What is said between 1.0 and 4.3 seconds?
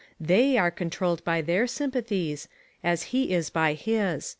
by their sympathies, as he is by his.